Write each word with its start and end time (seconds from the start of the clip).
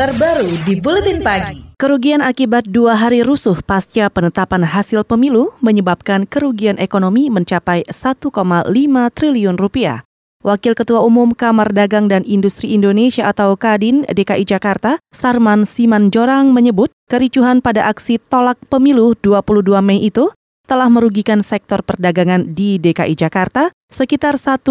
terbaru 0.00 0.48
di 0.64 0.80
Buletin 0.80 1.20
Pagi. 1.20 1.76
Kerugian 1.76 2.24
akibat 2.24 2.64
dua 2.64 2.96
hari 2.96 3.20
rusuh 3.20 3.60
pasca 3.60 4.08
penetapan 4.08 4.64
hasil 4.64 5.04
pemilu 5.04 5.52
menyebabkan 5.60 6.24
kerugian 6.24 6.80
ekonomi 6.80 7.28
mencapai 7.28 7.84
1,5 7.84 8.32
triliun 9.12 9.60
rupiah. 9.60 10.00
Wakil 10.40 10.72
Ketua 10.72 11.04
Umum 11.04 11.36
Kamar 11.36 11.76
Dagang 11.76 12.08
dan 12.08 12.24
Industri 12.24 12.72
Indonesia 12.72 13.28
atau 13.28 13.60
Kadin 13.60 14.08
DKI 14.08 14.48
Jakarta, 14.48 14.96
Sarman 15.12 15.68
Simanjorang 15.68 16.48
menyebut 16.48 16.88
kericuhan 17.12 17.60
pada 17.60 17.84
aksi 17.92 18.16
tolak 18.32 18.56
pemilu 18.72 19.12
22 19.20 19.84
Mei 19.84 20.00
itu 20.00 20.32
telah 20.64 20.88
merugikan 20.88 21.44
sektor 21.44 21.84
perdagangan 21.84 22.48
di 22.48 22.80
DKI 22.80 23.20
Jakarta 23.20 23.68
sekitar 23.92 24.40
1,5 24.40 24.64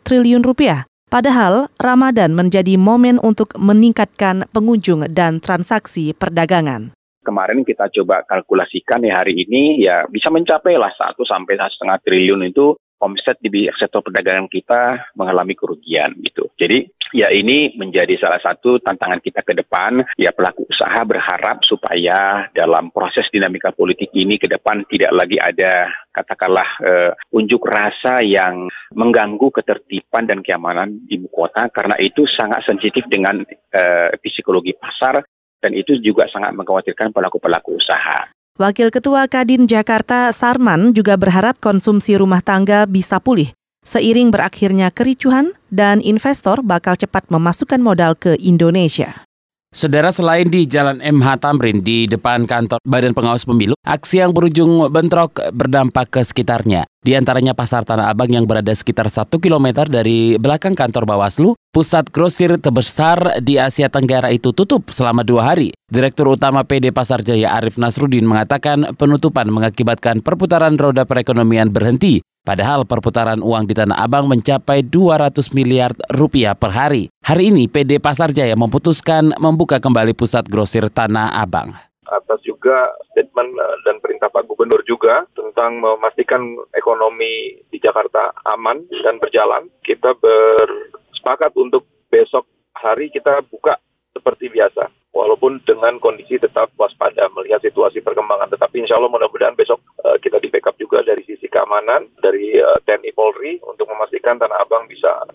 triliun 0.00 0.40
rupiah. 0.40 0.88
Padahal 1.08 1.72
Ramadan 1.80 2.36
menjadi 2.36 2.76
momen 2.76 3.16
untuk 3.24 3.56
meningkatkan 3.56 4.44
pengunjung 4.52 5.08
dan 5.08 5.40
transaksi 5.40 6.12
perdagangan. 6.12 6.92
Kemarin 7.24 7.64
kita 7.64 7.88
coba 7.88 8.28
kalkulasikan 8.28 9.00
ya 9.04 9.24
hari 9.24 9.48
ini 9.48 9.80
ya 9.80 10.04
bisa 10.04 10.28
mencapai 10.28 10.76
lah 10.76 10.92
1 10.92 11.16
sampai 11.24 11.56
setengah 11.56 11.96
triliun 12.04 12.52
itu 12.52 12.76
omset 12.98 13.38
di 13.38 13.70
sektor 13.78 14.02
perdagangan 14.02 14.50
kita 14.50 15.12
mengalami 15.14 15.54
kerugian 15.54 16.14
gitu. 16.22 16.50
Jadi 16.58 16.86
ya 17.14 17.30
ini 17.30 17.74
menjadi 17.78 18.18
salah 18.18 18.42
satu 18.42 18.82
tantangan 18.82 19.22
kita 19.22 19.46
ke 19.46 19.54
depan. 19.54 20.02
Ya 20.18 20.34
pelaku 20.34 20.66
usaha 20.66 21.00
berharap 21.06 21.62
supaya 21.62 22.50
dalam 22.52 22.90
proses 22.90 23.30
dinamika 23.30 23.70
politik 23.70 24.10
ini 24.14 24.36
ke 24.36 24.50
depan 24.50 24.82
tidak 24.90 25.14
lagi 25.14 25.38
ada 25.38 25.90
katakanlah 26.10 26.68
uh, 26.82 27.12
unjuk 27.30 27.62
rasa 27.62 28.18
yang 28.26 28.66
mengganggu 28.90 29.54
ketertiban 29.54 30.26
dan 30.26 30.42
keamanan 30.42 30.98
di 31.06 31.18
ibu 31.18 31.30
kota 31.30 31.70
karena 31.70 31.94
itu 32.02 32.26
sangat 32.26 32.66
sensitif 32.66 33.06
dengan 33.06 33.42
uh, 33.46 34.10
psikologi 34.18 34.74
pasar 34.74 35.22
dan 35.58 35.74
itu 35.74 35.98
juga 35.98 36.30
sangat 36.30 36.54
mengkhawatirkan 36.54 37.10
pelaku-pelaku 37.10 37.78
usaha. 37.78 38.30
Wakil 38.58 38.90
Ketua 38.90 39.30
Kadin 39.30 39.70
Jakarta 39.70 40.34
Sarman 40.34 40.90
juga 40.90 41.14
berharap 41.14 41.62
konsumsi 41.62 42.18
rumah 42.18 42.42
tangga 42.42 42.90
bisa 42.90 43.22
pulih 43.22 43.54
seiring 43.86 44.34
berakhirnya 44.34 44.90
kericuhan 44.90 45.54
dan 45.70 46.02
investor 46.02 46.60
bakal 46.66 46.98
cepat 46.98 47.30
memasukkan 47.30 47.80
modal 47.80 48.12
ke 48.18 48.34
Indonesia. 48.36 49.27
Saudara 49.68 50.08
selain 50.08 50.48
di 50.48 50.64
Jalan 50.64 50.96
MH 50.96 51.44
Tamrin 51.44 51.84
di 51.84 52.08
depan 52.08 52.48
kantor 52.48 52.80
Badan 52.88 53.12
Pengawas 53.12 53.44
Pemilu, 53.44 53.76
aksi 53.84 54.24
yang 54.24 54.32
berujung 54.32 54.88
bentrok 54.88 55.44
berdampak 55.52 56.08
ke 56.08 56.24
sekitarnya. 56.24 56.88
Di 57.04 57.12
antaranya 57.12 57.52
Pasar 57.52 57.84
Tanah 57.84 58.08
Abang 58.08 58.32
yang 58.32 58.48
berada 58.48 58.72
sekitar 58.72 59.12
1 59.12 59.28
km 59.28 59.84
dari 59.84 60.40
belakang 60.40 60.72
kantor 60.72 61.04
Bawaslu, 61.04 61.52
pusat 61.68 62.08
grosir 62.08 62.56
terbesar 62.56 63.44
di 63.44 63.60
Asia 63.60 63.92
Tenggara 63.92 64.32
itu 64.32 64.56
tutup 64.56 64.88
selama 64.88 65.20
dua 65.20 65.52
hari. 65.52 65.76
Direktur 65.92 66.32
Utama 66.32 66.64
PD 66.64 66.88
Pasar 66.88 67.20
Jaya 67.20 67.52
Arif 67.52 67.76
Nasrudin 67.76 68.24
mengatakan 68.24 68.96
penutupan 68.96 69.52
mengakibatkan 69.52 70.24
perputaran 70.24 70.80
roda 70.80 71.04
perekonomian 71.04 71.68
berhenti 71.68 72.24
Padahal 72.48 72.88
perputaran 72.88 73.44
uang 73.44 73.68
di 73.68 73.76
Tanah 73.76 74.00
Abang 74.00 74.24
mencapai 74.24 74.80
200 74.80 75.52
miliar 75.52 75.92
rupiah 76.16 76.56
per 76.56 76.72
hari. 76.72 77.12
Hari 77.20 77.52
ini 77.52 77.68
PD 77.68 78.00
Pasar 78.00 78.32
Jaya 78.32 78.56
memutuskan 78.56 79.36
membuka 79.36 79.76
kembali 79.76 80.16
pusat 80.16 80.48
grosir 80.48 80.88
Tanah 80.88 81.36
Abang 81.36 81.76
atas 82.08 82.40
juga 82.40 82.88
statement 83.12 83.52
eh, 83.52 83.76
dan 83.84 84.00
perintah 84.00 84.32
Pak 84.32 84.48
Gubernur 84.48 84.80
juga 84.88 85.28
tentang 85.36 85.76
memastikan 85.76 86.40
ekonomi 86.72 87.60
di 87.68 87.76
Jakarta 87.76 88.32
aman 88.48 88.80
dan 89.04 89.20
berjalan. 89.20 89.68
Kita 89.84 90.16
bersepakat 90.16 91.52
untuk 91.60 91.84
besok 92.08 92.48
hari 92.72 93.12
kita 93.12 93.44
buka 93.44 93.76
seperti 94.16 94.48
biasa 94.48 94.88
walaupun 95.18 95.58
dengan 95.66 95.98
kondisi 95.98 96.38
tetap 96.38 96.70
waspada 96.78 97.26
melihat 97.34 97.58
situasi 97.64 97.98
perkembangan. 98.04 98.54
Tetapi 98.54 98.86
insya 98.86 98.96
Allah 99.00 99.10
mudah-mudahan 99.10 99.58
besok 99.58 99.82
uh, 100.06 100.14
kita 100.20 100.38
di 100.38 100.46
backup 100.52 100.78
juga 100.78 101.02
dari 101.02 101.26
sisi 101.26 101.50
keamanan 101.50 102.06
dari 102.22 102.54
uh, 102.60 102.78
TNI 102.86 103.10
Polri 103.16 103.58
untuk 103.66 103.90
memastikan 103.90 104.38
Tanah 104.38 104.62
Abang 104.62 104.86
bisa 104.86 105.26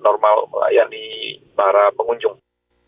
normal 0.44 0.52
melayani 0.52 1.40
para 1.56 1.92
pengunjung. 1.96 2.36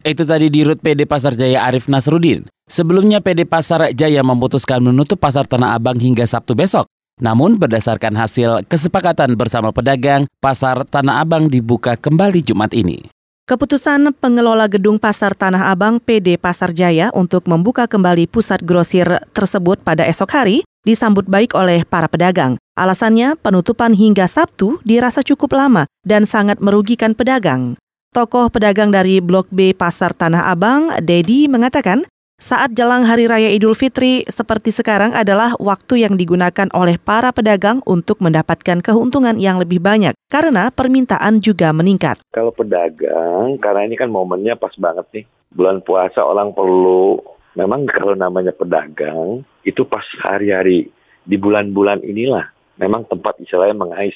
Itu 0.06 0.22
tadi 0.28 0.54
di 0.54 0.62
Rut 0.62 0.84
PD 0.86 1.10
Pasar 1.10 1.34
Jaya 1.34 1.66
Arif 1.66 1.90
Nasrudin. 1.90 2.46
Sebelumnya 2.70 3.24
PD 3.24 3.48
Pasar 3.48 3.90
Jaya 3.96 4.22
memutuskan 4.22 4.84
menutup 4.84 5.18
Pasar 5.18 5.50
Tanah 5.50 5.74
Abang 5.74 5.98
hingga 5.98 6.28
Sabtu 6.28 6.54
besok. 6.54 6.86
Namun 7.18 7.56
berdasarkan 7.58 8.14
hasil 8.14 8.68
kesepakatan 8.68 9.34
bersama 9.40 9.72
pedagang, 9.72 10.28
Pasar 10.44 10.84
Tanah 10.86 11.24
Abang 11.24 11.48
dibuka 11.50 11.98
kembali 11.98 12.44
Jumat 12.44 12.76
ini. 12.76 13.08
Keputusan 13.46 14.14
pengelola 14.18 14.66
gedung 14.66 14.98
Pasar 14.98 15.34
Tanah 15.34 15.74
Abang 15.74 16.02
PD 16.02 16.38
Pasar 16.38 16.74
Jaya 16.74 17.10
untuk 17.14 17.46
membuka 17.50 17.86
kembali 17.90 18.30
pusat 18.30 18.62
grosir 18.62 19.06
tersebut 19.34 19.82
pada 19.82 20.06
esok 20.06 20.30
hari 20.34 20.58
disambut 20.86 21.26
baik 21.26 21.54
oleh 21.58 21.86
para 21.86 22.10
pedagang. 22.10 22.58
Alasannya, 22.76 23.40
penutupan 23.40 23.96
hingga 23.96 24.28
Sabtu 24.28 24.84
dirasa 24.84 25.24
cukup 25.24 25.56
lama 25.56 25.88
dan 26.04 26.28
sangat 26.28 26.60
merugikan 26.60 27.16
pedagang. 27.16 27.80
Tokoh 28.12 28.52
pedagang 28.52 28.92
dari 28.92 29.24
Blok 29.24 29.48
B 29.48 29.72
Pasar 29.72 30.12
Tanah 30.12 30.52
Abang, 30.52 30.92
Dedi, 31.00 31.48
mengatakan 31.48 32.04
saat 32.36 32.76
jelang 32.76 33.08
Hari 33.08 33.32
Raya 33.32 33.48
Idul 33.48 33.80
Fitri 33.80 34.28
seperti 34.28 34.76
sekarang 34.76 35.16
adalah 35.16 35.56
waktu 35.56 36.04
yang 36.04 36.20
digunakan 36.20 36.68
oleh 36.76 37.00
para 37.00 37.32
pedagang 37.32 37.80
untuk 37.88 38.20
mendapatkan 38.20 38.84
keuntungan 38.84 39.40
yang 39.40 39.56
lebih 39.56 39.80
banyak 39.80 40.12
karena 40.28 40.68
permintaan 40.68 41.40
juga 41.40 41.72
meningkat. 41.72 42.20
Kalau 42.36 42.52
pedagang, 42.52 43.56
karena 43.64 43.88
ini 43.88 43.96
kan 43.96 44.12
momennya 44.12 44.60
pas 44.60 44.76
banget 44.76 45.08
nih, 45.16 45.26
bulan 45.56 45.80
puasa 45.80 46.20
orang 46.28 46.52
perlu, 46.52 47.24
memang 47.56 47.88
kalau 47.88 48.20
namanya 48.20 48.52
pedagang, 48.52 49.48
itu 49.64 49.88
pas 49.88 50.04
hari-hari 50.28 50.92
di 51.24 51.36
bulan-bulan 51.40 52.04
inilah, 52.04 52.55
memang 52.80 53.08
tempat 53.08 53.38
istilahnya 53.40 53.76
mengais, 53.76 54.16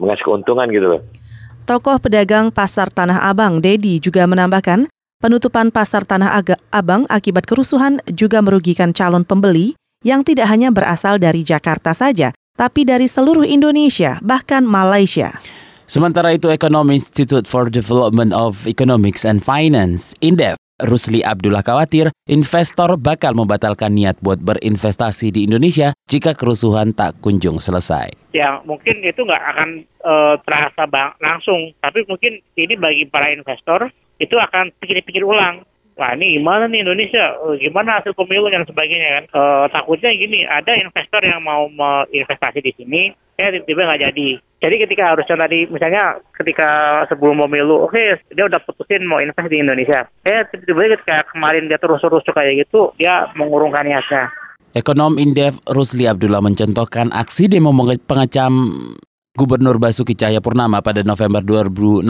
mengais 0.00 0.20
keuntungan 0.20 0.68
gitu 0.68 0.98
loh. 0.98 1.02
Tokoh 1.64 1.96
pedagang 1.96 2.52
Pasar 2.52 2.92
Tanah 2.92 3.24
Abang, 3.24 3.64
Dedi, 3.64 3.96
juga 3.96 4.28
menambahkan, 4.28 4.84
Penutupan 5.24 5.72
pasar 5.72 6.04
Tanah 6.04 6.44
Abang 6.68 7.08
akibat 7.08 7.48
kerusuhan 7.48 7.96
juga 8.12 8.44
merugikan 8.44 8.92
calon 8.92 9.24
pembeli 9.24 9.72
yang 10.04 10.20
tidak 10.20 10.52
hanya 10.52 10.68
berasal 10.68 11.16
dari 11.16 11.40
Jakarta 11.40 11.96
saja, 11.96 12.36
tapi 12.60 12.84
dari 12.84 13.08
seluruh 13.08 13.40
Indonesia, 13.40 14.20
bahkan 14.20 14.68
Malaysia. 14.68 15.32
Sementara 15.88 16.36
itu, 16.36 16.52
Economy 16.52 17.00
Institute 17.00 17.48
for 17.48 17.72
Development 17.72 18.36
of 18.36 18.68
Economics 18.68 19.24
and 19.24 19.40
Finance, 19.40 20.12
INDEF, 20.20 20.60
Rusli 20.84 21.24
Abdullah 21.24 21.64
khawatir 21.64 22.12
investor 22.28 23.00
bakal 23.00 23.32
membatalkan 23.32 23.96
niat 23.96 24.20
buat 24.20 24.36
berinvestasi 24.36 25.32
di 25.32 25.48
Indonesia 25.48 25.96
jika 26.04 26.36
kerusuhan 26.36 26.92
tak 26.92 27.16
kunjung 27.24 27.56
selesai. 27.56 28.12
Ya 28.36 28.60
mungkin 28.68 29.00
itu 29.00 29.24
nggak 29.24 29.44
akan 29.56 29.68
uh, 30.04 30.34
terasa 30.44 30.84
bang 30.84 31.16
langsung, 31.24 31.72
tapi 31.80 32.04
mungkin 32.04 32.44
ini 32.60 32.76
bagi 32.76 33.08
para 33.08 33.32
investor 33.32 33.88
itu 34.20 34.36
akan 34.36 34.70
pikir-pikir 34.78 35.24
ulang. 35.24 35.64
Wah 35.94 36.10
ini 36.18 36.42
gimana 36.42 36.66
nih 36.66 36.82
Indonesia? 36.82 37.38
Oh, 37.38 37.54
gimana 37.54 38.02
hasil 38.02 38.18
pemilu 38.18 38.50
dan 38.50 38.66
sebagainya 38.66 39.08
kan? 39.14 39.24
E, 39.30 39.40
takutnya 39.70 40.10
gini, 40.10 40.42
ada 40.42 40.74
investor 40.74 41.22
yang 41.22 41.38
mau 41.46 41.70
investasi 42.10 42.58
di 42.58 42.74
sini, 42.74 43.02
ya 43.38 43.54
tiba-tiba 43.54 43.86
nggak 43.86 44.02
jadi. 44.10 44.28
Jadi 44.64 44.74
ketika 44.80 45.14
harusnya 45.14 45.36
tadi, 45.46 45.70
misalnya 45.70 46.18
ketika 46.34 46.70
sebelum 47.06 47.46
pemilu, 47.46 47.86
oke 47.86 47.94
okay, 47.94 48.18
dia 48.34 48.50
udah 48.50 48.58
putusin 48.66 49.06
mau 49.06 49.22
invest 49.22 49.46
di 49.46 49.62
Indonesia. 49.62 50.02
Eh 50.26 50.42
tiba-tiba 50.50 50.98
ketika 50.98 51.30
kemarin 51.30 51.70
dia 51.70 51.78
terus-terus 51.78 52.26
kayak 52.26 52.66
gitu, 52.66 52.90
dia 52.98 53.30
mengurungkan 53.38 53.86
niatnya. 53.86 54.34
Ekonom 54.74 55.22
Indef 55.22 55.62
Rusli 55.70 56.10
Abdullah 56.10 56.42
mencontohkan 56.42 57.14
aksi 57.14 57.46
demo 57.46 57.70
pengecam 58.10 58.74
Gubernur 59.38 59.78
Basuki 59.78 60.18
Cahayapurnama 60.18 60.82
pada 60.82 61.06
November 61.06 61.42
2016 61.42 62.02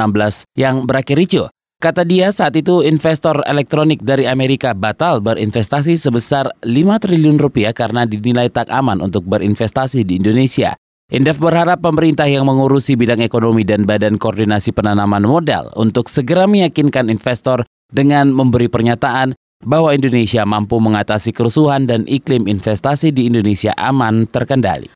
yang 0.56 0.88
berakhir 0.88 1.20
ricuh. 1.20 1.48
Kata 1.84 2.00
dia 2.00 2.32
saat 2.32 2.56
itu 2.56 2.80
investor 2.80 3.44
elektronik 3.44 4.00
dari 4.00 4.24
Amerika 4.24 4.72
batal 4.72 5.20
berinvestasi 5.20 6.00
sebesar 6.00 6.48
5 6.64 6.72
triliun 6.72 7.36
rupiah 7.36 7.76
karena 7.76 8.08
dinilai 8.08 8.48
tak 8.48 8.72
aman 8.72 9.04
untuk 9.04 9.28
berinvestasi 9.28 10.00
di 10.00 10.16
Indonesia. 10.16 10.72
Indef 11.12 11.36
berharap 11.36 11.84
pemerintah 11.84 12.24
yang 12.24 12.48
mengurusi 12.48 12.96
bidang 12.96 13.20
ekonomi 13.20 13.68
dan 13.68 13.84
Badan 13.84 14.16
Koordinasi 14.16 14.72
Penanaman 14.72 15.28
Modal 15.28 15.76
untuk 15.76 16.08
segera 16.08 16.48
meyakinkan 16.48 17.12
investor 17.12 17.68
dengan 17.92 18.32
memberi 18.32 18.72
pernyataan 18.72 19.36
bahwa 19.60 19.92
Indonesia 19.92 20.40
mampu 20.48 20.80
mengatasi 20.80 21.36
kerusuhan 21.36 21.84
dan 21.84 22.08
iklim 22.08 22.48
investasi 22.48 23.12
di 23.12 23.28
Indonesia 23.28 23.76
aman 23.76 24.24
terkendali. 24.24 24.88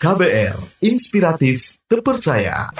KBR, 0.00 0.56
inspiratif, 0.80 1.84
terpercaya. 1.84 2.72